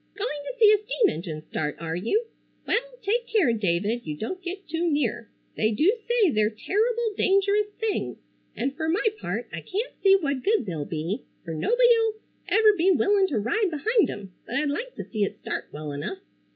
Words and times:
"Going 0.17 0.39
to 0.51 0.57
see 0.57 0.73
a 0.73 0.79
steam 0.83 1.09
engine 1.09 1.43
start, 1.43 1.75
are 1.79 1.95
you! 1.95 2.25
Well, 2.65 2.81
take 3.03 3.27
care, 3.27 3.53
David, 3.53 4.01
you 4.03 4.17
don't 4.17 4.41
get 4.41 4.67
too 4.67 4.89
near. 4.89 5.29
They 5.55 5.69
do 5.69 5.95
say 6.07 6.31
they're 6.31 6.49
terrible 6.49 7.13
dangerous 7.15 7.67
things, 7.79 8.17
and 8.55 8.75
fer 8.75 8.89
my 8.89 9.05
part 9.19 9.47
I 9.53 9.61
can't 9.61 9.93
see 10.01 10.15
what 10.15 10.43
good 10.43 10.65
they'll 10.65 10.85
be, 10.85 11.25
fer 11.45 11.53
nobody'll 11.53 12.15
ever 12.47 12.73
be 12.75 12.89
willin' 12.89 13.27
to 13.27 13.37
ride 13.37 13.69
behind 13.69 14.09
'em, 14.09 14.33
but 14.47 14.55
I'd 14.55 14.69
like 14.71 14.95
to 14.95 15.03
see 15.05 15.23
it 15.23 15.37
start 15.37 15.67
well 15.71 15.91
enough. 15.91 16.17